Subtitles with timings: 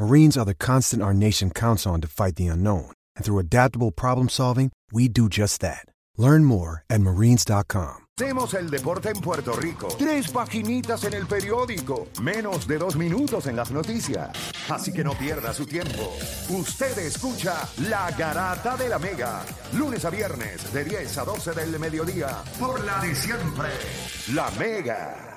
[0.00, 2.90] Marines are the constant our nation counts on to fight the unknown.
[3.16, 5.84] And through adaptable problem solving, we do just that.
[6.16, 8.06] Learn more at marines.com.
[8.18, 9.88] Hacemos el deporte en Puerto Rico.
[9.98, 12.08] Tres paginitas en el periódico.
[12.22, 14.30] Menos de dos minutos en las noticias.
[14.70, 16.14] Así que no pierda su tiempo.
[16.48, 19.42] Usted escucha La Garata de la Mega.
[19.74, 22.42] Lunes a viernes de 10 a 12 del mediodía.
[22.58, 23.68] Por la de siempre.
[24.32, 25.29] La Mega.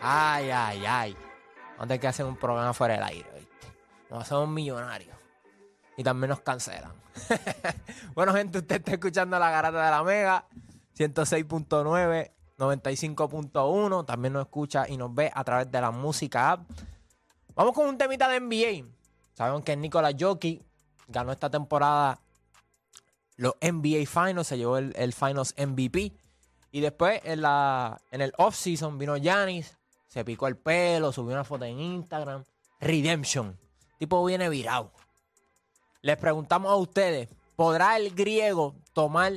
[0.00, 1.12] Ay, ay, ay.
[1.14, 3.66] Vamos a tener que hacer un programa fuera del aire, ¿viste?
[4.10, 5.16] Nos hacemos millonarios.
[5.96, 6.92] Y también nos cancelan.
[8.14, 10.46] bueno, gente, usted está escuchando la garata de la Mega,
[10.96, 14.06] 106.9, 95.1.
[14.06, 16.70] También nos escucha y nos ve a través de la música app.
[17.54, 18.88] Vamos con un temita de NBA.
[19.34, 20.62] Sabemos que Nikola Jokic
[21.08, 22.20] ganó esta temporada
[23.36, 26.12] los NBA Finals, se llevó el, Finals MVP.
[26.72, 29.76] Y después en, la, en el off-season vino Giannis,
[30.08, 32.44] se picó el pelo, subió una foto en Instagram.
[32.80, 33.56] Redemption.
[33.98, 34.90] Tipo viene virado.
[36.02, 39.32] Les preguntamos a ustedes, ¿podrá el griego tomar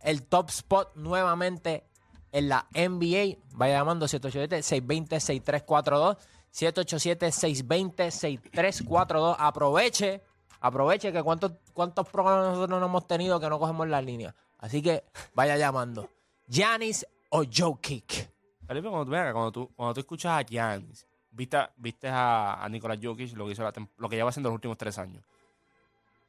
[0.00, 1.86] el top spot nuevamente
[2.32, 3.38] en la NBA?
[3.52, 6.18] Vaya llamando 787-620-6342.
[6.52, 9.36] 787-620-6342.
[9.38, 10.20] Aproveche,
[10.60, 14.34] aproveche que cuántos, cuántos programas nosotros no hemos tenido que no cogemos la línea.
[14.58, 15.04] Así que
[15.34, 16.08] vaya llamando.
[16.48, 18.30] Giannis o Joe Kick.
[18.66, 23.46] Felipe, cuando tú, cuando tú, escuchas a Giannis, viste, viste a, a Nicolás Jokic lo
[23.46, 23.62] que, hizo
[23.98, 25.22] lo que lleva haciendo los últimos tres años.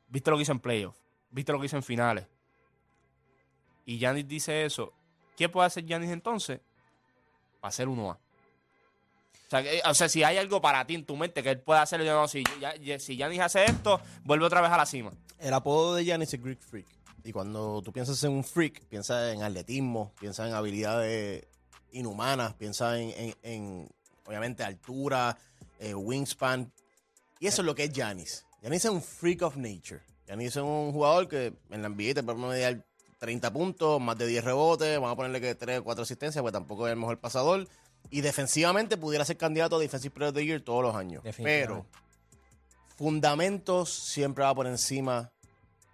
[0.08, 1.00] Viste lo que hizo en playoffs.
[1.30, 2.28] Viste lo que hizo en finales.
[3.86, 4.94] Y Giannis dice eso.
[5.38, 6.60] ¿Qué puede hacer Giannis entonces?
[7.64, 8.18] Va a ser 1A.
[9.48, 11.82] O sea, o sea, si hay algo para ti en tu mente que él pueda
[11.84, 15.12] hacer, yo no, si, ya- si Giannis hace esto, vuelve otra vez a la cima.
[15.40, 16.88] El apodo de Giannis es Greek Freak.
[17.24, 21.46] Y cuando tú piensas en un freak, piensas en atletismo, piensas en habilidades
[21.92, 23.90] inhumanas, piensas en, en- en,
[24.26, 25.38] obviamente, altura,
[25.80, 26.72] eh, wingspan.
[27.40, 28.46] Y eso es lo que es Giannis.
[28.62, 30.02] Giannis es un freak of nature.
[30.28, 32.84] Giannis es un jugador que en la NBA te puede mediar
[33.20, 36.52] 30 puntos, más de 10 rebotes, vamos a ponerle que 3 o 4 asistencias, pues
[36.54, 37.68] tampoco es el mejor pasador.
[38.10, 41.24] Y defensivamente pudiera ser candidato a Defensive Player of the Year todos los años.
[41.38, 41.86] Pero
[42.96, 45.32] fundamentos siempre va por encima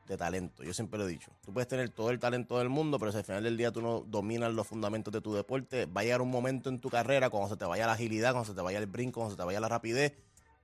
[0.07, 0.63] de talento.
[0.63, 1.31] Yo siempre lo he dicho.
[1.43, 3.81] Tú puedes tener todo el talento del mundo, pero si al final del día tú
[3.81, 7.29] no dominas los fundamentos de tu deporte, va a llegar un momento en tu carrera
[7.29, 9.43] cuando se te vaya la agilidad, cuando se te vaya el brinco, cuando se te
[9.43, 10.13] vaya la rapidez,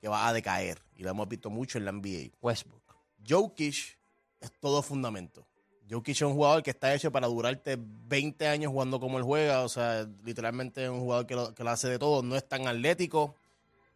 [0.02, 0.82] que vas a decaer.
[0.96, 2.32] Y lo hemos visto mucho en la NBA.
[2.42, 2.84] Westbrook.
[3.28, 3.98] Jokic
[4.42, 5.48] es todo fundamento.
[5.90, 9.62] Jokic es un jugador que está hecho para durarte 20 años jugando como él juega.
[9.62, 12.24] O sea, literalmente es un jugador que lo, que lo hace de todo.
[12.24, 13.36] No es tan atlético.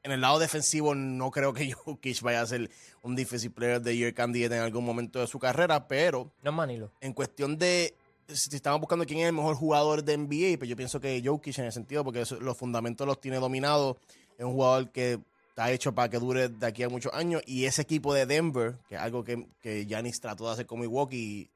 [0.03, 2.69] En el lado defensivo no creo que Jokic vaya a ser
[3.03, 6.55] un Defensive Player the Year candidate en algún momento de su carrera, pero No es
[6.55, 6.91] Manilo.
[7.01, 7.93] en cuestión de
[8.27, 11.57] si estamos buscando quién es el mejor jugador de NBA, pues yo pienso que Jokic
[11.59, 13.97] en el sentido porque los fundamentos los tiene dominados.
[14.37, 15.19] Es un jugador que
[15.49, 17.41] está hecho para que dure de aquí a muchos años.
[17.45, 20.79] Y ese equipo de Denver, que es algo que, que Giannis trató de hacer con
[20.79, 21.49] Milwaukee,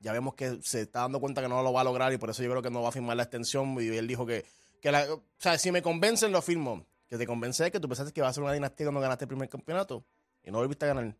[0.00, 2.30] ya vemos que se está dando cuenta que no lo va a lograr y por
[2.30, 3.76] eso yo creo que no va a firmar la extensión.
[3.80, 4.44] Y él dijo que,
[4.80, 6.86] que o sea, si me convencen, lo firmo.
[7.06, 9.24] Que te convence es que tú pensaste que va a ser una dinastía cuando ganaste
[9.24, 10.04] el primer campeonato
[10.44, 11.16] y no volviste a ganar.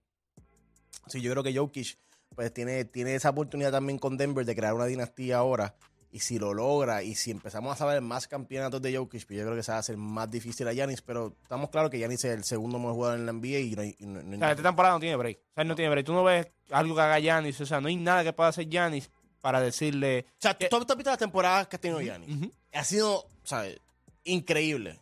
[1.09, 1.99] Sí, yo creo que Jokic
[2.35, 5.75] pues tiene, tiene esa oportunidad también con Denver de crear una dinastía ahora.
[6.13, 9.45] Y si lo logra, y si empezamos a saber más campeonatos de Jokic, pues yo
[9.45, 11.03] creo que se va a hacer más difícil a Giannis.
[11.03, 13.83] Pero estamos claros que Giannis es el segundo mejor jugador en la NBA y no
[13.83, 15.39] hay, y no- no hay O sea, esta temporada no tiene break.
[15.39, 16.07] O sea, no tiene break.
[16.07, 17.61] Tú no ves algo que haga Giannis.
[17.61, 19.09] O sea, no hay nada que pueda hacer Giannis
[19.41, 20.27] para decirle.
[20.29, 22.01] O sea, tú, tú has visto las temporadas que ha tenido.
[22.29, 22.51] Ujú.
[22.73, 23.79] Ha sido, ¿sabes?
[24.25, 24.99] Increíble.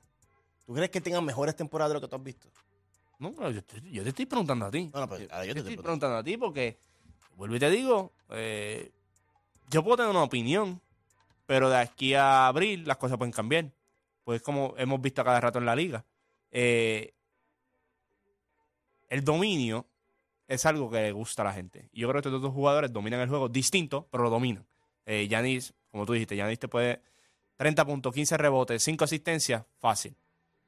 [0.67, 2.49] ¿Tú crees que tengan mejores temporadas de lo que tú has visto?
[3.19, 4.91] No, pero yo, te- yo te estoy preguntando a ti.
[4.93, 6.77] No, yo te estoy estoy preguntando a ti porque,
[7.35, 8.93] vuelvo y te digo, eh,
[9.71, 10.81] yo puedo tener una opinión,
[11.49, 13.73] pero de aquí a abril las cosas pueden cambiar.
[14.23, 16.05] Pues como hemos visto a cada rato en la liga.
[16.51, 17.15] Eh,
[19.09, 19.87] el dominio
[20.47, 21.89] es algo que le gusta a la gente.
[21.91, 24.67] Y yo creo que estos dos jugadores dominan el juego distinto, pero lo dominan.
[25.07, 27.01] Eh, Yanis, como tú dijiste, Yanis te puede
[27.57, 30.15] 30 puntos, 15 rebotes, 5 asistencias, fácil.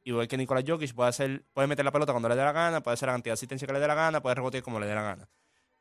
[0.02, 2.82] Igual que Nicolás Jokic puede, hacer, puede meter la pelota cuando le dé la gana,
[2.82, 4.86] puede hacer la cantidad de asistencia que le dé la gana, puede rebotear como le
[4.86, 5.28] dé la gana.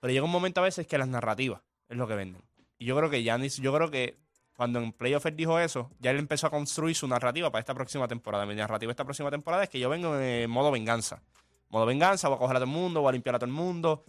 [0.01, 2.41] Pero llega un momento a veces que las narrativas es lo que venden.
[2.77, 4.19] Y yo creo que Yanis, yo creo que
[4.59, 7.73] cuando en Playoff él dijo eso, ya él empezó a construir su narrativa para esta
[7.73, 8.45] próxima temporada.
[8.45, 11.21] Mi narrativa esta próxima temporada es que yo vengo en modo venganza.
[11.69, 13.53] Modo venganza, voy a coger a todo el mundo, voy a limpiar a todo el
[13.53, 14.03] mundo.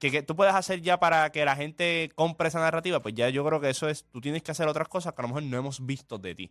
[0.00, 3.28] Que, que tú puedes hacer ya para que la gente compre esa narrativa, pues ya
[3.28, 5.44] yo creo que eso es, tú tienes que hacer otras cosas que a lo mejor
[5.44, 6.50] no hemos visto de ti.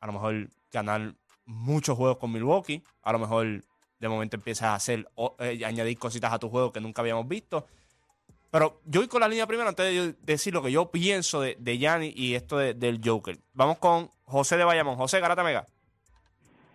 [0.00, 1.14] A lo mejor ganar
[1.44, 3.62] muchos juegos con Milwaukee, a lo mejor
[4.00, 5.08] de momento empiezas a hacer,
[5.38, 7.68] eh, añadir cositas a tu juego que nunca habíamos visto.
[8.50, 11.40] Pero yo voy con la línea primero antes de yo decir lo que yo pienso
[11.40, 13.38] de, de Gianni y esto de- del Joker.
[13.54, 14.96] Vamos con José de Bayamón.
[14.96, 15.66] José Garata Mega.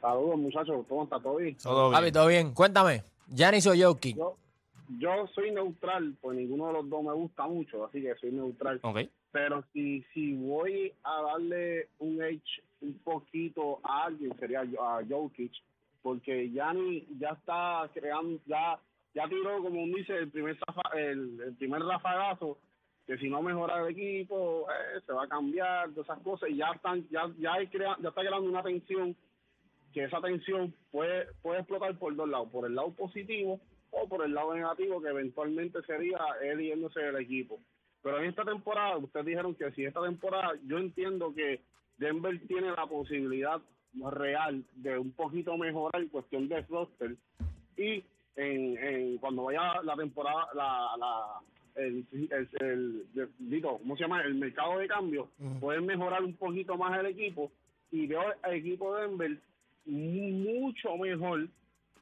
[0.02, 0.86] Saludos, muchachos.
[0.88, 1.58] ¿Cómo está todo bien?
[1.62, 2.14] Todo Papi, bien.
[2.14, 2.54] ¿todo bien?
[2.54, 3.04] Cuéntame.
[3.28, 4.16] Giannis o Jokic.
[4.16, 4.38] Yo,
[5.00, 8.80] yo soy neutral, pues ninguno de los dos me gusta mucho, así que soy neutral.
[8.84, 9.00] Ok.
[9.32, 15.52] Pero si, si voy a darle un edge un poquito a alguien, sería a Jokic,
[16.04, 18.78] porque Yanni ya está creando, ya
[19.16, 22.60] ya tiró, como dice, el primer, zafa- el, el primer rafagazo,
[23.08, 26.58] que si no mejora el equipo, eh, se va a cambiar, todas esas cosas, y
[26.58, 29.16] ya están, ya, ya, hay crea- ya está creando una tensión
[29.94, 34.26] que esa tensión puede, puede explotar por dos lados, por el lado positivo o por
[34.26, 37.60] el lado negativo, que eventualmente sería él yéndose del equipo.
[38.04, 41.62] Pero en esta temporada, ustedes dijeron que si esta temporada, yo entiendo que
[41.98, 43.62] Denver tiene la posibilidad
[44.12, 47.16] real de un poquito mejorar en cuestión de roster
[47.78, 48.04] y
[48.36, 51.24] en, en cuando vaya la temporada, la, la
[51.76, 54.22] el, el, el- el- digo, ¿cómo se llama?
[54.24, 55.30] El mercado de cambio,
[55.60, 57.52] poder mejorar un poquito más el equipo
[57.92, 59.38] y veo al equipo de Denver
[59.86, 61.48] mucho mejor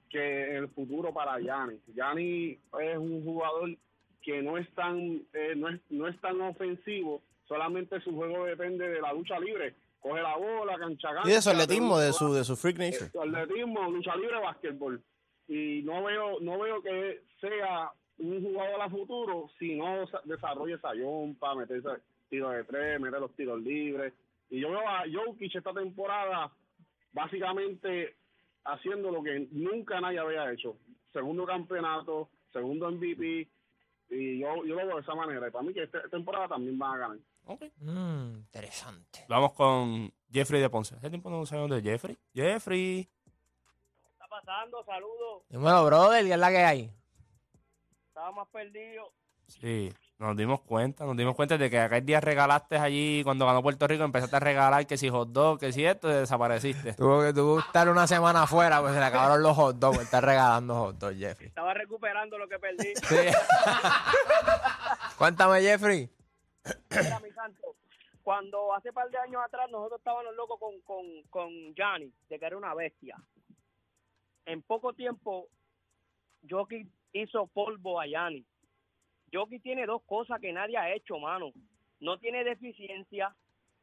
[0.09, 1.77] que el futuro para Yanni.
[1.95, 3.75] Yanni es un jugador
[4.21, 8.87] que no es tan eh, no es no es tan ofensivo, solamente su juego depende
[8.87, 9.75] de la lucha libre.
[9.99, 13.05] Coge la bola, cancha Y de su cancha, atletismo, de su, de su freak nature.
[13.05, 15.01] eh, atletismo, lucha libre, básquetbol.
[15.47, 20.75] Y no veo no veo que sea un jugador a futuro si no sa- desarrolla
[20.75, 21.89] esa yompa, meterse
[22.29, 24.13] tiros de tres, meter los tiros libres.
[24.49, 26.51] Y yo veo a Jokic esta temporada
[27.11, 28.15] básicamente
[28.65, 30.77] haciendo lo que nunca nadie había hecho.
[31.11, 33.47] Segundo campeonato, segundo MVP,
[34.09, 35.47] y yo, yo lo veo de esa manera.
[35.47, 37.17] Y para mí que esta temporada también van a ganar.
[37.45, 37.63] Ok.
[37.81, 39.25] Mm, interesante.
[39.27, 40.95] Vamos con Jeffrey de Ponce.
[40.95, 42.17] Hace tiempo no sabemos de Jeffrey.
[42.33, 43.07] Jeffrey.
[44.43, 44.83] Pasando?
[44.83, 45.43] Saludos.
[45.49, 46.91] Dímelo, brother, ¿qué es la que hay?
[48.07, 49.11] Estaba más perdido.
[49.47, 53.61] Sí, nos dimos cuenta, nos dimos cuenta de que aquel día regalaste allí cuando ganó
[53.61, 56.93] Puerto Rico, empezaste a regalar que si hot dog, que si esto, y desapareciste.
[56.93, 59.99] Tuvo que, tuvo que estar una semana afuera, pues se le acabaron los hot dogs,
[59.99, 61.49] está regalando hot dogs, Jeffrey.
[61.49, 62.93] Estaba recuperando lo que perdí.
[63.03, 63.15] Sí.
[65.17, 66.09] Cuéntame, Jeffrey.
[66.89, 67.75] Mira, mi santo.
[68.23, 72.45] Cuando hace par de años atrás nosotros estábamos locos con, con, con Gianni, de que
[72.45, 73.17] era una bestia.
[74.45, 75.47] En poco tiempo,
[76.49, 78.45] Jockey hizo polvo a Gianni.
[79.31, 81.51] Jockey tiene dos cosas que nadie ha hecho, mano.
[81.99, 83.35] No tiene deficiencia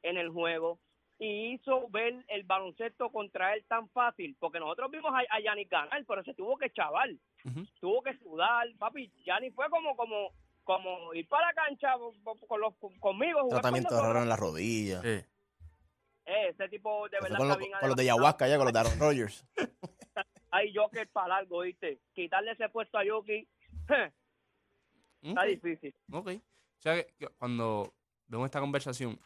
[0.02, 0.78] en el juego
[1.18, 5.64] y hizo ver el baloncesto contra él tan fácil, porque nosotros vimos a, a Gianni
[5.64, 7.18] ganar, pero se tuvo que chaval,
[7.80, 9.10] tuvo que sudar, papi.
[9.24, 10.32] Gianni fue como como
[10.64, 11.94] como ir para la cancha
[12.46, 15.00] con los, conmigo, jugar Tratamiento con raro en la rodilla.
[15.02, 15.24] Sí.
[16.26, 18.66] Eh, ese tipo de verdad con, está los- bien con los de ayahuasca ya, con
[18.66, 19.44] los de Aaron Rodgers.
[20.50, 22.00] Hay Joker para largo, ¿viste?
[22.12, 23.48] Quitarle ese puesto a Jokic,
[25.22, 25.94] está difícil.
[26.10, 26.28] Ok.
[26.28, 27.94] O sea, que cuando
[28.26, 29.20] vemos esta conversación,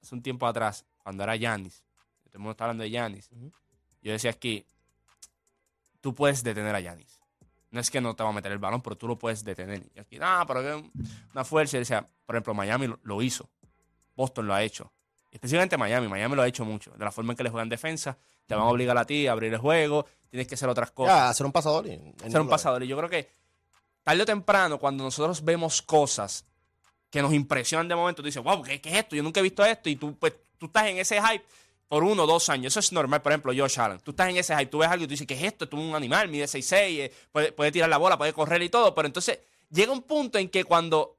[0.00, 1.82] hace un tiempo atrás, cuando era Yanis,
[2.24, 3.30] todo el mundo está hablando de Yanis,
[4.00, 4.64] yo decía aquí,
[6.00, 7.20] tú puedes detener a Yanis.
[7.70, 9.82] No es que no te va a meter el balón, pero tú lo puedes detener.
[9.94, 10.90] Y aquí, no, pero que
[11.32, 11.76] una fuerza.
[11.76, 13.50] Y decía, por ejemplo, Miami lo, lo hizo.
[14.14, 14.92] Boston lo ha hecho.
[15.30, 16.08] Específicamente Miami.
[16.08, 16.90] Miami lo ha hecho mucho.
[16.92, 18.16] De la forma en que le juegan defensa,
[18.46, 21.14] te van a obligar a ti a abrir el juego, tienes que hacer otras cosas
[21.14, 21.86] Ya, hacer un pasador.
[21.86, 22.82] y- ser un pasador.
[22.84, 23.28] Y yo creo que
[24.02, 26.44] tarde o temprano, cuando nosotros vemos cosas
[27.10, 29.16] que nos impresionan de momento, tú dices, wow, ¿qué, qué es esto?
[29.16, 29.88] Yo nunca he visto esto.
[29.88, 31.44] Y tú, pues, tú estás en ese hype
[31.88, 32.72] por uno o dos años.
[32.72, 33.22] Eso es normal.
[33.22, 34.00] Por ejemplo, Josh Allen.
[34.00, 35.64] Tú estás en ese hype, tú ves algo y tú dices, ¿qué es esto?
[35.64, 38.68] Esto es un animal, mide 6'6", eh, puede, puede tirar la bola, puede correr y
[38.68, 38.94] todo.
[38.94, 39.38] Pero entonces
[39.70, 41.15] llega un punto en que cuando...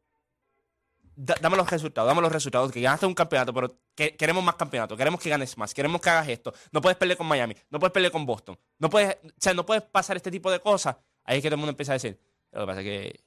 [1.17, 4.55] da- dame los resultados, dame los resultados, que ganaste un campeonato, pero que- queremos más
[4.55, 6.53] campeonatos, queremos que ganes más, queremos que hagas esto.
[6.71, 9.65] No puedes pelear con Miami, no puedes pelear con Boston, no puedes, o sea, no
[9.65, 10.95] puedes pasar este tipo de cosas.
[11.25, 12.17] Ahí es que todo el mundo empieza a decir,
[12.51, 13.23] lo que pasa es que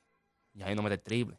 [0.54, 1.38] Giannis no mete el triple.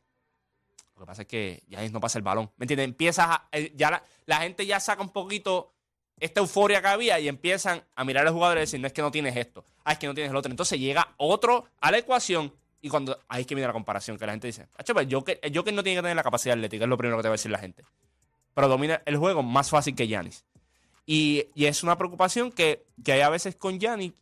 [0.96, 2.52] Lo que pasa es que Giannis no pasa el balón.
[2.58, 2.86] ¿Me entiendes?
[2.86, 5.74] Empiezas a, eh, ya la, gente ya saca un poquito
[6.20, 9.02] esta euforia que había y empiezan a mirar al jugador y decir, no es que
[9.02, 10.52] no tienes esto, ah, es que no tienes el otro.
[10.52, 14.26] Entonces llega otro a la ecuación y cuando ahí es que viene la comparación, que
[14.26, 16.58] la gente dice, "Acho, pero el Joker, el Joker no tiene que tener la capacidad
[16.58, 17.84] atlética, es lo primero que te va a decir la gente.
[18.54, 20.46] Pero domina el juego más fácil que Giannis.
[21.06, 24.14] Y, y es una preocupación que, que hay a veces con Giannis,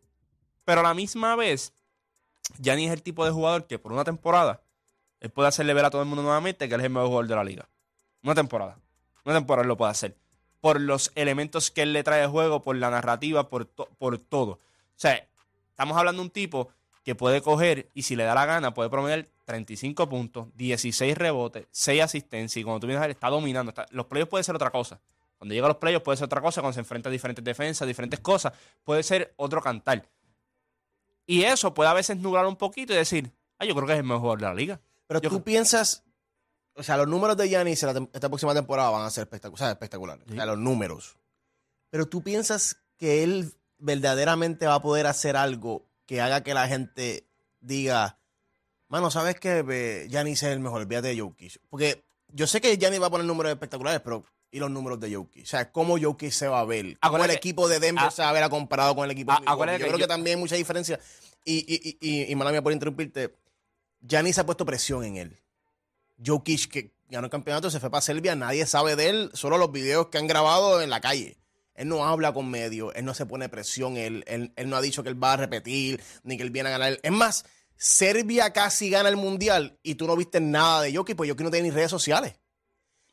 [0.66, 1.74] pero a la misma vez,
[2.60, 4.62] Giannis es el tipo de jugador que por una temporada,
[5.20, 7.28] él puede hacerle ver a todo el mundo nuevamente que él es el mejor jugador
[7.28, 7.70] de la liga.
[8.24, 8.78] Una temporada.
[9.25, 10.18] Una temporada lo puede hacer.
[10.62, 14.51] Por los elementos que él le trae al juego, por la narrativa, por, por todo.
[14.51, 14.60] O
[14.96, 15.28] sea,
[15.70, 16.70] estamos hablando de un tipo
[17.10, 21.66] que puede coger y si le da la gana puede promediar 35 puntos, 16 rebotes,
[21.72, 23.72] 6 asistencias y cuando tú vienes a ver está dominando.
[23.72, 25.00] Está- los playoffs puede ser otra cosa.
[25.39, 27.88] Cuando llega a los playoffs puede ser otra cosa, cuando se enfrenta a diferentes defensas,
[27.88, 30.06] diferentes cosas, puede ser otro cantar.
[31.25, 34.00] Y eso puede a veces nublar un poquito y decir, ah, yo creo que es
[34.00, 34.80] el mejor de la liga.
[35.08, 36.04] Pero Yo- tú piensas,
[36.75, 39.72] o sea, los números de Giannis esta próxima temporada van a ser espectacu- o sea,
[39.72, 40.24] espectaculares.
[40.30, 41.18] O sea, los números.
[41.89, 46.68] Pero tú piensas que él verdaderamente va a poder hacer algo que haga que la
[46.68, 47.28] gente
[47.62, 48.18] diga,
[48.88, 50.08] mano, ¿sabes qué?
[50.10, 51.62] Giannis es el mejor, olvídate de Jokic.
[51.70, 55.13] Porque yo sé que Giannis va a poner números espectaculares, pero ¿y los números de
[55.13, 55.44] Jokic?
[55.44, 56.98] O sea, ¿cómo Jokic se va a ver?
[57.00, 59.54] ¿Cómo el equipo de Denver se va a ver comparado con el equipo de Milwaukee?
[59.54, 61.00] acuérdate Yo que creo que también hay mucha diferencia.
[61.46, 63.36] Y, y, y, y, y mala mía por interrumpirte,
[64.01, 65.39] Giannis ha puesto presión en él.
[66.25, 69.72] Jokic, que ganó el campeonato, se fue para Serbia, nadie sabe de él, solo los
[69.72, 71.38] videos que han grabado en la calle.
[71.79, 74.81] Él no habla con medios, él no se pone presión, él, él, él no ha
[74.81, 77.00] dicho que él va a repetir, ni que él viene a ganar.
[77.01, 77.45] Es más,
[77.77, 81.51] Serbia casi gana el mundial y tú no viste nada de Jokic, pues Jokic no
[81.51, 82.36] tiene ni redes sociales.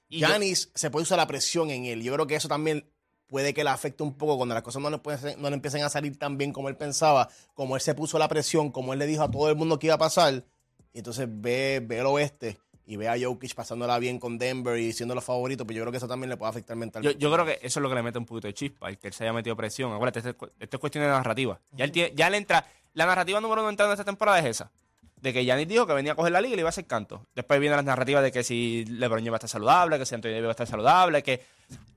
[0.08, 2.02] Y yo- Giannis se puede usar la presión en él.
[2.02, 2.90] Yo creo que eso también
[3.28, 5.82] puede que le afecte un poco cuando las cosas no le, pueden- no le empiecen
[5.84, 8.98] a salir tan bien como él pensaba, como él se puso la presión, como él
[8.98, 10.44] le dijo a todo el mundo que iba a pasar.
[10.92, 14.92] Y entonces ve, ve el oeste y ve a Jokic pasándola bien con Denver y
[14.92, 17.18] siendo los favoritos, pero yo creo que eso también le puede afectar Yo, mentalmente.
[17.18, 19.08] yo creo que eso es lo que le mete un poquito de chispa, el que
[19.08, 19.92] él se haya metido presión.
[19.92, 21.58] Acuérdate, esto es, cuestión de narrativa.
[21.72, 22.64] Ya, él tiene- ya le entra.
[22.94, 24.70] La narrativa número uno entrando en esta temporada es esa.
[25.16, 26.86] De que Giannis dijo que venía a coger la liga y le iba a hacer
[26.86, 27.26] canto.
[27.34, 30.14] Después vienen las narrativas de que si LeBron James va a estar saludable, que si
[30.14, 31.42] Anthony Davis va a estar saludable, que.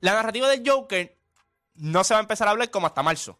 [0.01, 1.15] La narrativa del Joker
[1.75, 3.37] no se va a empezar a hablar como hasta marzo.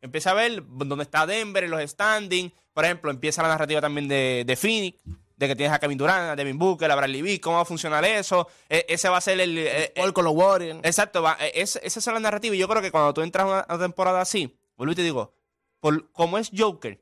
[0.00, 2.52] Empieza a ver dónde está Denver en los standings.
[2.72, 4.98] Por ejemplo, empieza la narrativa también de, de Phoenix,
[5.36, 7.66] de que tienes a Kevin Durant, a Devin Booker, a Bradley Beal, cómo va a
[7.66, 8.48] funcionar eso.
[8.68, 10.80] E- ese va a ser el, el- Paul con los Warriors.
[10.82, 12.54] Exacto, va, eh, es, esa es la narrativa.
[12.54, 15.34] Y yo creo que cuando tú entras a una, temporada así, vuelvo y te digo,
[15.80, 17.00] por, como es Joker,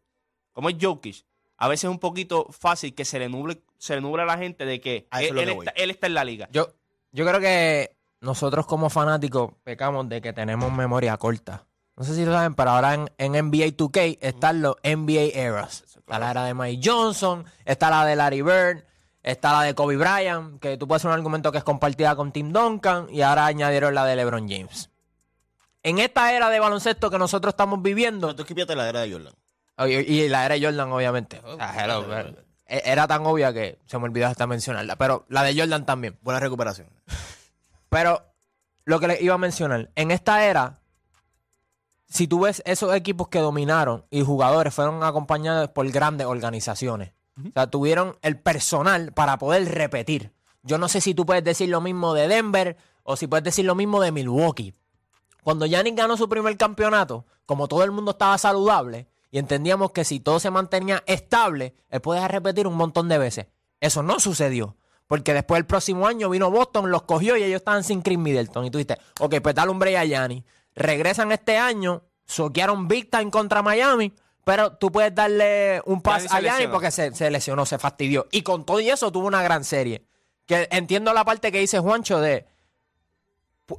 [0.52, 1.24] como es Jokic,
[1.56, 4.36] a veces es un poquito fácil que se le nuble, se le nuble a la
[4.36, 5.06] gente de que,
[5.60, 6.48] está, él está en la liga.
[6.50, 6.68] Yo,
[7.12, 11.66] yo creo que nosotros como fanáticos pecamos de que tenemos memoria corta.
[11.96, 15.84] No sé si lo saben, pero ahora en, en NBA 2K están los NBA eras.
[15.96, 18.84] Está la era de Mike Johnson, está la de Larry Bird,
[19.22, 22.32] está la de Kobe Bryant, que tú puedes hacer un argumento que es compartida con
[22.32, 24.90] Tim Duncan, y ahora añadieron la de LeBron James.
[25.82, 29.32] En esta era de baloncesto que nosotros estamos viviendo, Tú esquipiate la era de Jordan.
[29.86, 31.40] y, y la era de Jordan, obviamente.
[31.44, 32.34] O sea, hello, pero-
[32.66, 36.18] e- era tan obvia que se me olvidó hasta mencionarla, pero la de Jordan también.
[36.22, 36.88] Buena recuperación.
[37.88, 38.22] Pero
[38.84, 40.80] lo que les iba a mencionar, en esta era,
[42.14, 47.50] si tú ves esos equipos que dominaron y jugadores fueron acompañados por grandes organizaciones, o
[47.52, 50.32] sea, tuvieron el personal para poder repetir.
[50.62, 53.64] Yo no sé si tú puedes decir lo mismo de Denver o si puedes decir
[53.64, 54.76] lo mismo de Milwaukee.
[55.42, 60.04] Cuando Giannis ganó su primer campeonato, como todo el mundo estaba saludable y entendíamos que
[60.04, 63.48] si todo se mantenía estable, él podía repetir un montón de veces.
[63.80, 64.76] Eso no sucedió.
[65.08, 68.64] Porque después el próximo año vino Boston, los cogió y ellos estaban sin Chris Middleton.
[68.64, 70.44] Y tú dijiste, ok, pues dale un break a Giannis.
[70.74, 74.12] Regresan este año, soquearon big time contra Miami,
[74.44, 76.72] pero tú puedes darle un pas Giannis se a lesionó.
[76.72, 78.26] porque se, se lesionó, se fastidió.
[78.30, 80.04] Y con todo y eso tuvo una gran serie.
[80.46, 82.46] Que entiendo la parte que dice Juancho de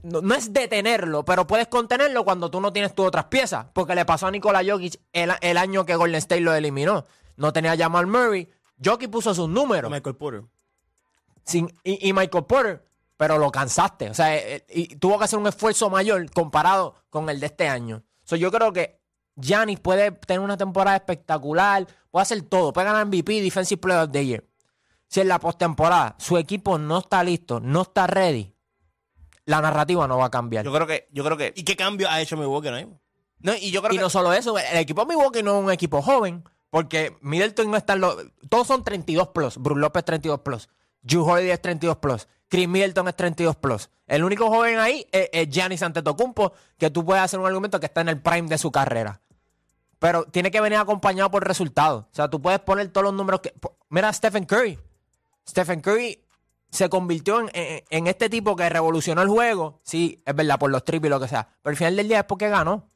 [0.04, 3.68] no, no es detenerlo, pero puedes contenerlo cuando tú no tienes tus otras piezas.
[3.74, 7.06] Porque le pasó a Nikola Jokic el, el año que Golden State lo eliminó.
[7.38, 8.50] No tenía a Jamal Murray.
[8.84, 9.92] Jokic puso sus números.
[9.92, 10.44] Michael Porter.
[11.44, 12.84] Sin, y, y Michael Porter,
[13.18, 14.10] pero lo cansaste.
[14.10, 17.48] O sea, eh, eh, y tuvo que hacer un esfuerzo mayor comparado con el de
[17.48, 18.04] este año.
[18.24, 19.00] So, yo creo que
[19.36, 24.12] Giannis puede tener una temporada espectacular, puede hacer todo, puede ganar MVP, Defensive Player of
[24.12, 24.44] the Year.
[25.08, 28.54] Si en la postemporada su equipo no está listo, no está ready,
[29.46, 30.66] la narrativa no va a cambiar.
[30.66, 31.54] Yo creo que, yo creo que.
[31.56, 33.02] ¿Y qué cambio ha hecho Milwaukee ahora mismo?
[33.40, 34.02] No, y yo creo Y que.
[34.02, 37.78] no solo eso, el equipo de Milwaukee no es un equipo joven, porque Middleton no
[37.78, 38.18] está en los...
[38.50, 39.58] Todos son 32 plus.
[39.58, 40.68] Bruce López 32 plus.
[41.02, 42.28] Drew Holiday es 32 plus.
[42.48, 43.90] Chris Middleton es 32 plus.
[44.08, 48.02] El único joven ahí es, Giannis Antetokounmpo, que tú puedes hacer un argumento que está
[48.02, 49.22] en el prime de su carrera.
[49.98, 52.04] Pero tiene que venir acompañado por resultados.
[52.04, 53.54] O sea, tú puedes poner todos los números que...
[53.90, 54.78] Mira Stephen Curry.
[55.48, 56.24] Stephen Curry
[56.70, 59.80] se convirtió en este tipo que revolucionó el juego.
[59.84, 61.48] Sí, es verdad, por los triples y lo que sea.
[61.64, 62.90] Pero al final del día es porque ganó.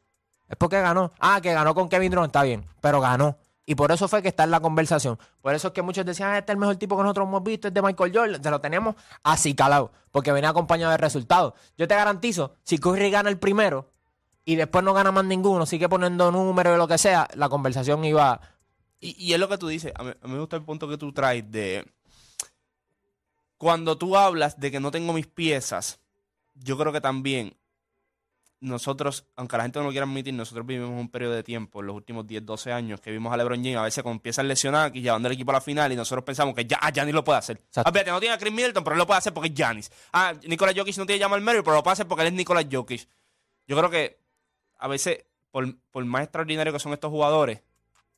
[0.48, 1.14] Es porque ganó.
[1.20, 2.66] Ah, que ganó con Kevin Durant, está bien.
[2.82, 3.38] Pero ganó.
[3.70, 5.20] Y por eso fue que está en la conversación.
[5.44, 7.44] Por eso es que muchos decían, ah, este es el mejor tipo que nosotros hemos
[7.44, 8.44] visto, es de Michael Jordan.
[8.44, 9.92] Se lo tenemos así calado.
[10.10, 11.54] Porque venía acompañado de resultados.
[11.78, 13.92] Yo te garantizo, si Curry gana el primero
[14.44, 18.04] y después no gana más ninguno, sigue poniendo números o lo que sea, la conversación
[18.06, 18.42] iba.
[19.00, 19.94] Y, y es lo que tú dices.
[19.94, 21.86] A mí, a mí me gusta el punto que tú traes de.
[23.60, 26.00] Cuando tú hablas de que no tengo mis piezas,
[26.56, 27.56] yo creo que también
[28.62, 31.88] nosotros, aunque la gente no lo quiera admitir, nosotros vivimos un periodo de tiempo en
[31.88, 34.92] los últimos 10, 12 años que vimos a LeBron James a veces con piezas lesionadas
[34.96, 37.24] y llevando el equipo a la final y nosotros pensamos que ya ah, Giannis lo
[37.24, 37.58] puede hacer.
[37.58, 37.90] Exacto.
[37.90, 39.92] Ah, fíjate, no tiene a Chris Middleton, pero él lo puede hacer porque es Giannis.
[40.12, 42.34] Ah, Nicolás Jokic no tiene a Jamal Murray, pero lo puede hacer porque él es
[42.34, 43.08] Nicolás Jokic.
[43.68, 44.20] Yo creo que
[44.78, 47.62] a veces, por, por más extraordinario que son estos jugadores,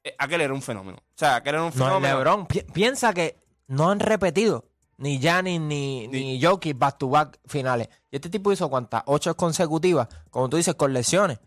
[0.03, 0.97] eh, aquel era un fenómeno.
[0.99, 2.15] O sea, aquel era un No, fenómeno.
[2.17, 3.35] LeBron, pi- piensa que
[3.67, 4.65] no han repetido
[5.01, 7.89] ni Giannis ni, ni Jokic back to back finales.
[8.11, 9.03] Y este tipo hizo cuántas?
[9.07, 11.39] Ocho consecutivas, como tú dices, con lesiones.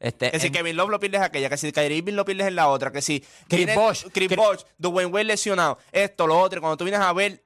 [0.00, 2.48] Este, Que si en- Kevin Love lo pierdes aquella, que si Kyrie Irving lo pierdes
[2.48, 6.26] en la otra, que si Chris viene- Bosh, Chris Chris- Bosh, Dwayne Wade lesionado, esto,
[6.26, 7.44] lo otro, cuando tú vienes a ver,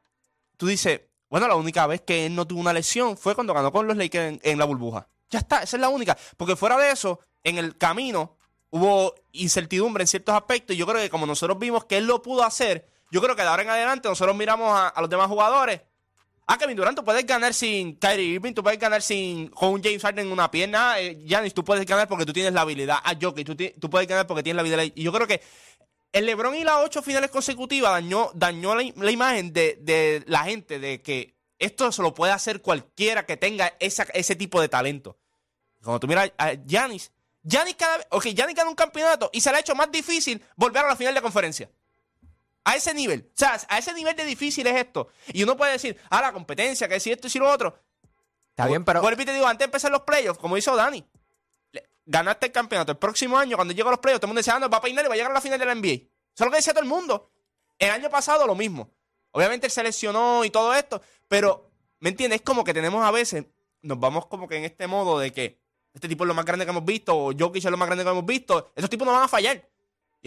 [0.57, 3.71] tú dices, bueno, la única vez que él no tuvo una lesión fue cuando ganó
[3.73, 5.07] con los Lakers en, en la burbuja.
[5.29, 6.17] Ya está, esa es la única.
[6.39, 8.37] Porque fuera de eso, en el camino
[8.71, 12.23] hubo incertidumbre en ciertos aspectos y yo creo que como nosotros vimos que él lo
[12.23, 15.29] pudo hacer, yo creo que de ahora en adelante nosotros miramos a, a los demás
[15.29, 15.81] jugadores.
[16.49, 19.83] Ah, Kevin Durant, tú puedes ganar sin Kyrie Irving, tú puedes ganar sin con un
[19.83, 21.01] James Harden en una pierna.
[21.01, 22.99] Eh, Giannis, tú puedes ganar porque tú tienes la habilidad.
[23.03, 23.47] Ah, Jokic,
[23.81, 24.93] tú, puedes ganar porque tienes la habilidad.
[24.95, 25.43] Y yo creo que
[26.13, 30.79] el LeBron y las ocho finales consecutivas dañó, dañó la, imagen de, de la gente
[30.79, 35.19] de que esto se lo puede hacer cualquiera que tenga esa- ese tipo de talento.
[35.83, 37.11] Cuando tú miras a Giannis,
[37.43, 40.41] Giannis cada vez, ok, Giannis gana un campeonato y se le ha hecho más difícil
[40.55, 41.69] volver a la final de conferencia.
[42.67, 43.31] A ese nivel.
[43.31, 45.09] O sea, a ese nivel de difícil es esto.
[45.29, 47.79] Y uno puede decir, ah, la competencia, que si esto y si lo otro.
[48.51, 51.07] está bien, pero Vuelvo y te digo, antes de empezar los playoffs, como hizo Dani,
[52.05, 52.91] ganaste el campeonato.
[52.91, 54.79] El próximo año, cuando llegue a los playoffs, todo el mundo decía, ah, no, va
[54.79, 55.93] a peinar y va a llegar a la final de la NBA.
[55.93, 57.31] Eso es lo que decía todo el mundo.
[57.79, 58.91] El año pasado lo mismo.
[59.31, 62.41] Obviamente él se lesionó y todo esto, pero, ¿me entiendes?
[62.41, 63.45] Es como que tenemos a veces,
[63.83, 65.61] nos vamos como que en este modo de que
[65.95, 68.03] este tipo es lo más grande que hemos visto, o Jokic es lo más grande
[68.03, 68.73] que hemos visto.
[68.75, 69.69] Esos tipos no van a fallar.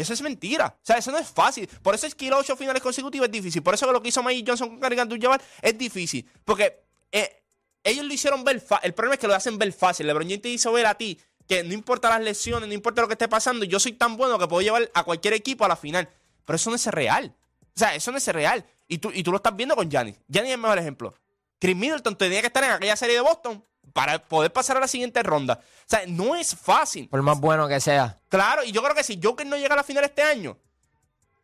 [0.01, 0.77] Eso es mentira.
[0.77, 1.67] O sea, eso no es fácil.
[1.81, 3.61] Por eso es que ir a ocho finales consecutivas es difícil.
[3.61, 6.29] Por eso lo que hizo Magic Johnson con Karim Abdul-Jabbar es difícil.
[6.45, 7.43] Porque eh,
[7.83, 8.87] ellos lo hicieron ver fácil.
[8.87, 10.07] El problema es que lo hacen ver fácil.
[10.07, 13.07] LeBron James te hizo ver a ti que no importa las lesiones, no importa lo
[13.07, 15.75] que esté pasando, yo soy tan bueno que puedo llevar a cualquier equipo a la
[15.75, 16.07] final.
[16.45, 17.35] Pero eso no es real.
[17.61, 18.65] O sea, eso no es real.
[18.87, 20.15] Y tú, y tú lo estás viendo con Giannis.
[20.27, 21.13] Giannis es el mejor ejemplo.
[21.59, 23.63] Chris Middleton tenía que estar en aquella serie de Boston
[23.99, 25.59] para poder pasar a la siguiente ronda.
[25.61, 27.09] O sea, no es fácil.
[27.09, 28.17] por más bueno que sea.
[28.29, 30.57] Claro, y yo creo que si Joker no llega a la final este año,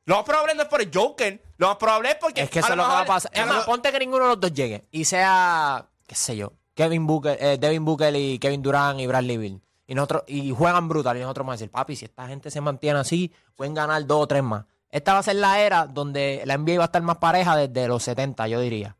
[0.05, 2.43] lo más probable no es por el Joker, lo más probable es porque.
[2.43, 3.29] Es que eso es lo que va a pasar.
[3.33, 7.05] Es más, ponte que ninguno de los dos llegue y sea, qué sé yo, Kevin
[7.05, 9.61] Booker, eh, Devin Booker y Kevin Durant y Bradley Beal.
[9.87, 11.17] Y, nosotros, y juegan brutal.
[11.17, 14.23] Y nosotros vamos a decir, papi, si esta gente se mantiene así, pueden ganar dos
[14.23, 14.63] o tres más.
[14.89, 17.89] Esta va a ser la era donde la NBA va a estar más pareja desde
[17.89, 18.95] los 70, yo diría.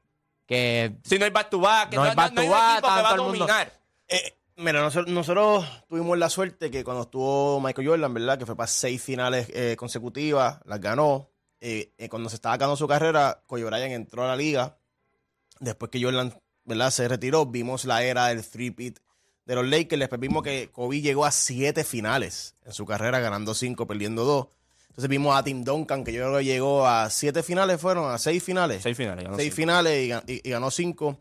[0.48, 2.48] Que Si no hay back to back, que No no, hay no- back no hay
[2.48, 3.74] to un back, equipo que va a dominar.
[4.08, 8.38] Eh, mira, nosotros, nosotros tuvimos la suerte que cuando estuvo Michael Jordan, ¿verdad?
[8.38, 11.30] Que fue para seis finales eh, consecutivas, las ganó.
[11.62, 14.78] Eh, eh, cuando se estaba acabando su carrera, Kobe Bryant entró a la liga.
[15.60, 16.92] Después que Jordan, ¿verdad?
[16.92, 19.00] Se retiró, vimos la era del three-pit
[19.46, 20.00] de los Lakers.
[20.00, 24.48] Después vimos que Kobe llegó a siete finales en su carrera, ganando cinco, perdiendo dos.
[24.96, 28.18] Entonces vimos a Tim Duncan, que yo creo que llegó a siete finales, fueron a
[28.18, 31.20] seis finales Seis finales, ya no seis finales y, ga- y- y ganó cinco.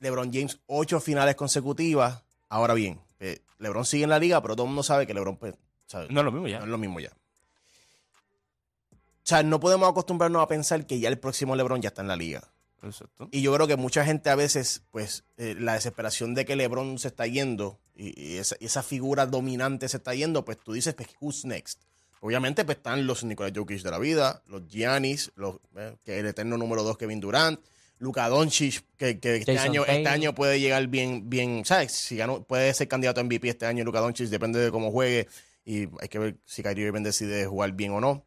[0.00, 2.22] LeBron James, ocho finales consecutivas.
[2.48, 5.36] Ahora bien, eh, LeBron sigue en la liga, pero todo el mundo sabe que LeBron
[5.36, 5.54] pues,
[5.86, 6.58] sabe, No es lo mismo ya.
[6.58, 7.10] no es lo mismo ya.
[8.90, 12.08] O sea, no podemos acostumbrarnos a pensar que ya el próximo LeBron ya está en
[12.08, 12.42] la liga.
[12.82, 13.28] Exacto.
[13.32, 16.98] Y yo creo que mucha gente a veces, pues, eh, la desesperación de que LeBron
[16.98, 20.72] se está yendo y, y esa, y esa figura dominante se está yendo, pues tú
[20.74, 21.82] dices, pues, who's next?
[22.20, 26.26] Obviamente, pues están los Nicolás Jokic de la vida, los Giannis, los, eh, que el
[26.26, 27.60] eterno número dos, Kevin Durant,
[27.98, 31.92] Luka Doncic, que, que este, año, este año puede llegar bien, bien, ¿sabes?
[31.92, 35.28] Si ganó, puede ser candidato a MVP este año, Luka Doncic, depende de cómo juegue.
[35.64, 38.24] Y hay que ver si Kyrie Irving decide jugar bien o no.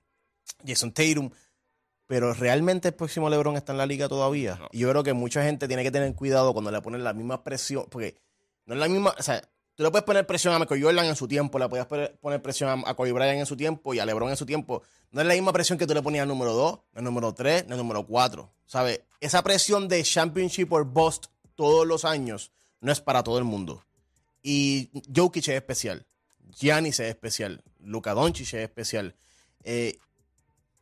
[0.65, 1.29] Jason Tatum.
[2.05, 4.55] Pero realmente el próximo LeBron está en la liga todavía.
[4.55, 4.67] No.
[4.71, 7.43] Y yo creo que mucha gente tiene que tener cuidado cuando le ponen la misma
[7.43, 7.85] presión.
[7.89, 8.15] Porque
[8.65, 9.13] no es la misma.
[9.17, 9.41] O sea,
[9.79, 12.83] tú le puedes poner presión a Michael Jordan en su tiempo, le puedes poner- presión
[12.85, 14.83] a Kobe Bryant en su tiempo y a LeBron en su tiempo.
[15.11, 17.63] No es la misma presión que tú le ponías al número 2, al número 3,
[17.71, 18.51] al número 4.
[18.65, 19.03] ¿Sabes?
[19.21, 23.85] Esa presión de Championship or Bust todos los años no es para todo el mundo.
[24.43, 26.05] Y Jokic es especial.
[26.59, 27.63] Giannis es especial.
[27.79, 29.15] Luka Doncic es especial.
[29.63, 29.97] Eh,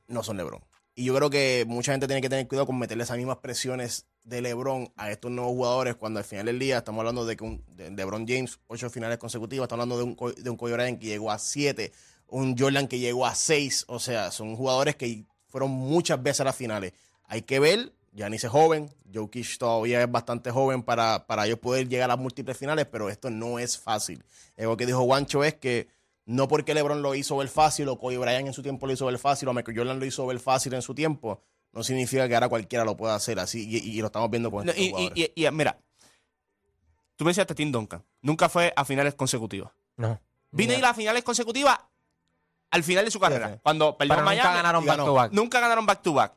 [0.07, 0.63] no son LeBron.
[0.95, 4.07] Y yo creo que mucha gente tiene que tener cuidado con meterle esas mismas presiones
[4.27, 7.43] de LeBron a estos nuevos jugadores cuando al final del día estamos hablando de que
[7.43, 10.99] un de LeBron James, ocho finales consecutivas, estamos hablando de un, de un Kobe Bryant
[10.99, 11.93] que llegó a siete,
[12.27, 13.85] un Jordan que llegó a seis.
[13.87, 16.91] O sea, son jugadores que fueron muchas veces a las finales.
[17.23, 21.87] Hay que ver, Giannis es joven, Jokic todavía es bastante joven para, para ellos poder
[21.87, 24.23] llegar a las múltiples finales, pero esto no es fácil.
[24.57, 25.87] Lo que dijo Juancho es que
[26.25, 29.05] no porque LeBron lo hizo ver fácil o Kobe Bryant en su tiempo lo hizo
[29.05, 31.41] ver fácil o Michael Jordan lo hizo ver fácil en su tiempo,
[31.77, 34.49] no significa que ahora cualquiera lo pueda hacer así y, y- y lo estamos viendo
[34.51, 35.17] con No, estos y, jugadores.
[35.17, 35.79] y- y- y, mira,
[37.15, 38.03] tú mencionaste a Tim Duncan.
[38.21, 39.71] Nunca fue a finales consecutivas.
[39.95, 40.19] No.
[40.51, 41.77] Vino a ir a finales consecutivas
[42.71, 43.53] al final de su carrera.
[43.53, 43.59] sí.
[43.63, 44.55] Cuando perdió en nunca Miami.
[44.57, 45.05] ganaron back ganó.
[45.05, 45.31] to back.
[45.31, 46.33] Nunca ganaron back to back.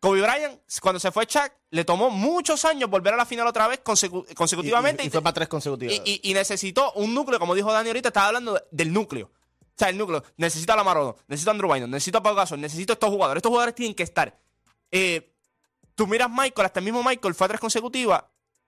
[0.00, 3.66] Kobe Bryant, cuando se fue Chuck, le tomó muchos años volver a la final otra
[3.66, 5.02] vez consecu- Y- consecutivamente.
[5.02, 5.92] y, y fue para tres consecutivas.
[6.04, 9.26] y- y- y necesitó un núcleo, como dijo Dani ahorita, estaba hablando de- del núcleo.
[9.60, 10.22] O sea, el núcleo.
[10.36, 13.38] Necesito a Lamar necesito a Andrew Bynum, necesito a Pau Gasol, necesito a estos jugadores.
[13.38, 14.36] Estos jugadores tienen que estar.
[14.90, 15.32] Eh,
[15.94, 18.24] tú miras Michael, hasta el mismo Michael fue a tres consecutivas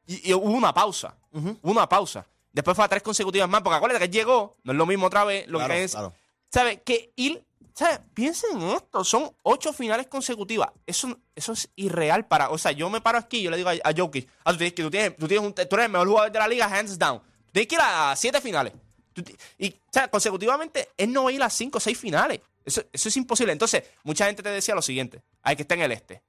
[0.07, 1.17] y, y hubo una pausa.
[1.33, 2.27] Hubo una pausa.
[2.53, 5.25] Después fue a tres consecutivas más, porque acuérdate que llegó, no es lo mismo otra
[5.25, 5.93] vez, lo Claro, que es.
[5.93, 6.13] claro.
[6.53, 6.81] ¿Sabes?
[6.85, 7.45] Que ir.
[7.73, 8.01] ¿Sabes?
[8.13, 9.05] Piensen en esto.
[9.05, 10.71] Son ocho finales consecutivas.
[10.87, 12.51] Eso, eso es irreal para.
[12.51, 14.29] O sea, yo me paro aquí y yo le digo a, a Jokic.
[14.45, 16.39] Ah, tú tienes que tú tienes, tú tienes un- tú eres el mejor jugador de
[16.41, 17.23] la liga, hands down.
[17.53, 18.73] Tienes que ir a siete finales.
[19.13, 19.23] Tú
[19.59, 22.41] y, o sea, consecutivamente, él no va a ir a cinco o seis finales.
[22.65, 23.53] Eso, eso es imposible.
[23.53, 26.23] Entonces, mucha gente te decía lo siguiente: hay que estar en el este.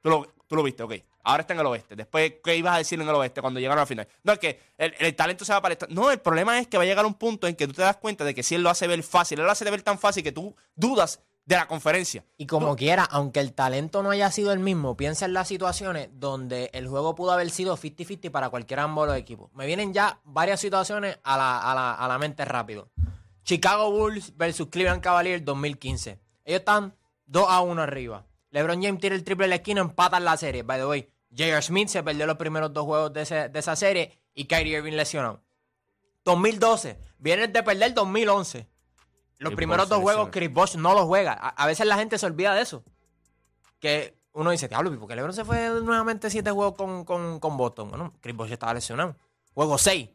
[0.00, 0.94] Tú lo, tú lo viste, ok.
[1.24, 1.96] Ahora está en el oeste.
[1.96, 4.08] Después, ¿qué ibas a decir en el oeste cuando llegaron a la final?
[4.22, 5.94] No, es que el, el talento se va para el.
[5.94, 7.96] No, el problema es que va a llegar un punto en que tú te das
[7.96, 10.22] cuenta de que si él lo hace ver fácil, él lo hace ver tan fácil
[10.22, 12.24] que tú dudas de la conferencia.
[12.36, 16.10] Y como quiera, aunque el talento no haya sido el mismo, piensa en las situaciones
[16.12, 19.50] donde el juego pudo haber sido 50-50 para cualquiera de ambos los equipos.
[19.54, 22.90] Me vienen ya varias situaciones a la, a la- a la mente rápido.
[23.48, 26.18] Chicago Bulls versus Cleveland Cavaliers 2015.
[26.44, 28.26] Ellos están 2 a 1 arriba.
[28.50, 30.62] LeBron James tira el triple en la esquina, empatan la serie.
[30.64, 31.62] By the way, J.R.
[31.62, 34.92] Smith se perdió los primeros dos juegos de, ese- de esa serie y Kyrie Irving
[34.92, 35.40] lesionado.
[36.24, 36.98] 2012.
[37.18, 38.68] Vienen de perder 2011.
[39.38, 40.28] Los Chris primeros dos juegos.
[40.30, 41.32] Chris Bosh no los juega.
[41.32, 42.84] A, a veces la gente se olvida de eso.
[43.80, 47.56] Que uno dice, diablo, ¿por qué LeBron se fue nuevamente siete juegos con, con, con
[47.56, 47.88] Boston?
[47.88, 49.16] Bueno, Chris Bosh estaba lesionado.
[49.54, 50.10] Juego 6.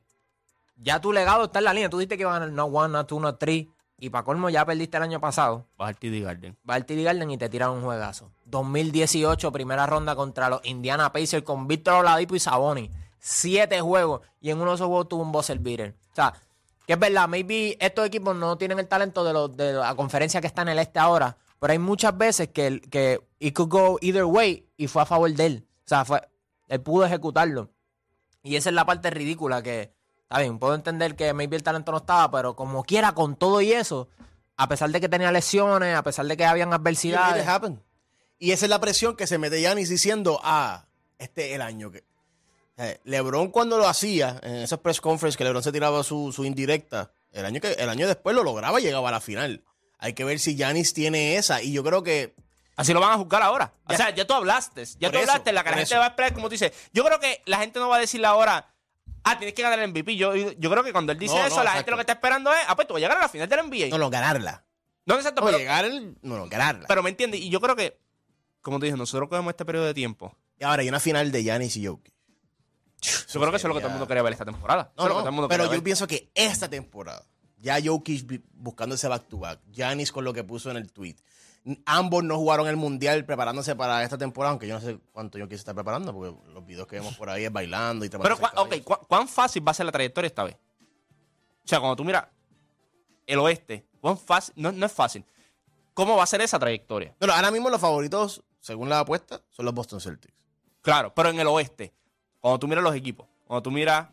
[0.75, 1.89] Ya tu legado está en la línea.
[1.89, 3.71] Tú dijiste que iban a ganar no one, no two, no three.
[3.99, 5.67] Y para colmo ya perdiste el año pasado.
[5.77, 6.57] Vas al TD Garden.
[6.69, 8.31] Va al TD Garden y te tiran un juegazo.
[8.45, 12.91] 2018, primera ronda contra los Indiana Pacers con Víctor Oladipo y Saboni.
[13.19, 14.21] Siete juegos.
[14.41, 15.95] Y en uno de esos juegos tuvo un buzzer beater.
[16.11, 16.33] O sea,
[16.85, 20.41] que es verdad, maybe estos equipos no tienen el talento de, los, de la conferencia
[20.41, 21.37] que está en el este ahora.
[21.59, 25.31] Pero hay muchas veces que, que it could go either way y fue a favor
[25.31, 25.67] de él.
[25.85, 26.21] O sea, fue,
[26.67, 27.69] él pudo ejecutarlo.
[28.41, 29.92] Y esa es la parte ridícula que,
[30.33, 33.61] está bien, puedo entender que maybe el talento no estaba, pero como quiera, con todo
[33.61, 34.09] y eso,
[34.57, 37.45] a pesar de que tenía lesiones, a pesar de que habían adversidades.
[38.39, 40.87] Y esa es la presión que se mete Giannis diciendo, ah,
[41.19, 42.03] este es el año que...
[42.77, 46.43] Eh, LeBron cuando lo hacía, en esas press conference que LeBron se tiraba su, su
[46.45, 49.63] indirecta, el año, que, el año después lo lograba y llegaba a la final.
[49.99, 51.61] Hay que ver si Giannis tiene esa.
[51.61, 52.33] Y yo creo que
[52.75, 53.71] Así lo van a juzgar ahora.
[53.85, 54.83] O sea, ya tú hablaste.
[54.99, 55.53] Ya Por tú eso, hablaste.
[55.53, 55.99] La que la por gente eso.
[55.99, 56.73] va a esperar, como tú dices.
[56.91, 58.72] Yo creo que la gente no va a decirle ahora,
[59.23, 60.15] ah, tienes que ganar el MVP.
[60.15, 61.77] Yo, yo creo que cuando él dice No, eso, la exacto.
[61.77, 63.47] gente lo que está esperando es, ah, pues tú vas a llegar a la final
[63.49, 63.89] del NBA.
[63.89, 64.65] no, no, ganarla.
[65.05, 66.87] No, exacto, No, pero, llegar, el- no, no, ganarla.
[66.87, 67.41] pero me entiendes.
[67.41, 67.99] Y yo creo que,
[68.61, 70.35] como te dije, nosotros cogemos este periodo de tiempo.
[70.59, 72.13] y ahora hay una final de Giannis y Jokic.
[73.01, 74.93] Yo creo que eso es lo que todo el mundo quería ver esta temporada.
[74.95, 75.83] Eso No, es lo que no, todo el mundo pero quería yo ver.
[75.83, 77.25] pienso que esta temporada,
[77.57, 81.15] ya Jokic vi- buscando ese back-to-back, Giannis con lo que puso en el tweet,
[81.85, 85.51] ambos no jugaron el Mundial preparándose para esta temporada, aunque yo no sé cuánto Jokic
[85.51, 88.33] se está preparando, porque los videos que vemos por ahí es bailando y Pero, al
[88.33, 88.83] ok, caballo.
[88.83, 90.55] ¿cu- ¿cuán fácil va a ser la trayectoria esta vez?
[90.55, 92.25] O sea, cuando tú miras
[93.25, 94.53] el oeste, ¿cuán fácil?
[94.57, 95.23] No, no es fácil.
[95.93, 97.15] ¿Cómo va a ser esa trayectoria?
[97.19, 100.33] Bueno, ahora mismo los favoritos, según la apuesta, son los Boston Celtics.
[100.81, 101.93] Claro, pero en el oeste,
[102.41, 104.09] cuando tú miras los equipos, cuando tú miras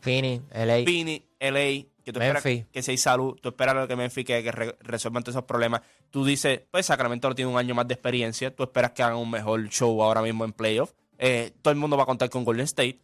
[0.00, 0.84] Fini, LA.
[0.84, 2.42] Phoenix, LA, que tú esperas
[2.72, 5.44] que si hay salud, tú esperas lo que Memphis que, que re- resuelvan todos esos
[5.44, 5.82] problemas.
[6.10, 9.30] Tú dices, pues Sacramento tiene un año más de experiencia, tú esperas que hagan un
[9.30, 10.92] mejor show ahora mismo en playoff.
[11.18, 12.98] Eh, todo el mundo va a contar con Golden State.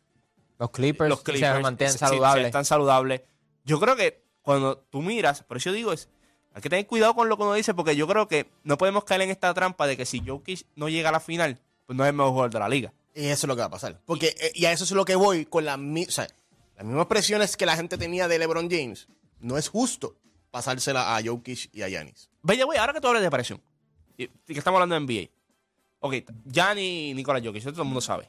[0.59, 2.47] Los Clippers, los Clippers se mantienen si- si- si saludables.
[2.47, 3.21] están saludables.
[3.65, 6.09] Yo creo que cuando tú miras, por eso yo digo es,
[6.55, 9.05] hay que tener cuidado con lo que uno dice, porque yo creo que no podemos
[9.05, 12.05] caer en esta trampa de que si Jokic no llega a la final, pues no
[12.05, 12.93] es el mejor jugador de la liga.
[13.17, 14.01] Y eso es lo que va a pasar.
[14.07, 16.27] Porque, eh, y a eso es lo que voy con la o sea,
[16.77, 19.09] las mismas presiones que la gente tenía de LeBron James.
[19.41, 20.17] No es justo
[20.51, 22.31] pasársela a Jokic y a Giannis.
[22.43, 23.61] Vaya, güey, ahora que tú hablas de presión,
[24.17, 25.31] y que estamos hablando de NBA.
[26.01, 26.15] Ok,
[26.47, 28.29] Gianni y Nicolás Jokic, eso todo el mundo sabe.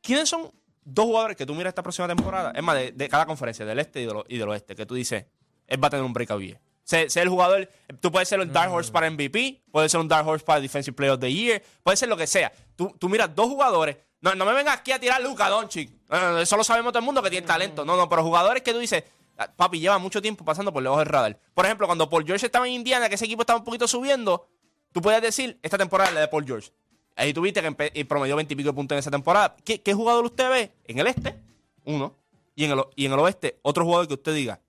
[0.00, 0.50] ¿Quiénes son
[0.84, 2.52] dos jugadores que tú miras esta próxima temporada?
[2.54, 4.86] Es más, de, de cada conferencia, del este y, del o- y del oeste, que
[4.86, 5.26] tú dices,
[5.66, 6.60] él va a tener un breakout year.
[6.84, 7.68] Ser, ser el jugador,
[8.00, 10.94] tú puedes ser un Dark Horse para MVP, puedes ser un Dark Horse para Defensive
[10.96, 12.52] Player of the Year, puede ser lo que sea.
[12.74, 16.38] Tú, tú miras dos jugadores, no, no me vengas aquí a tirar Luca Doncic, No,
[16.38, 18.78] eso lo sabemos todo el mundo que tiene talento, no, no, pero jugadores que tú
[18.78, 19.04] dices,
[19.38, 21.38] "Ah, papi, lleva mucho tiempo pasando por debajo del radar.
[21.54, 24.46] Por ejemplo, cuando Paul George estaba en Indiana, que ese equipo estaba un poquito subiendo,
[24.92, 26.70] tú puedes decir, esta temporada es la de Paul George.
[27.16, 29.54] Ahí tuviste que promedió 20 y pico de puntos en esa temporada.
[29.64, 30.72] ¿Qué, qué jugador usted ve?
[30.84, 31.38] En el este,
[31.84, 32.14] uno.
[32.54, 34.60] Y en el, o- y en el oeste, otro jugador que usted diga,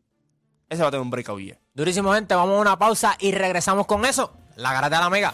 [0.69, 1.59] ese va a tener un breakout year.
[1.73, 2.33] Durísimo, gente.
[2.35, 4.33] Vamos a una pausa y regresamos con eso.
[4.55, 5.33] La garata de la mega.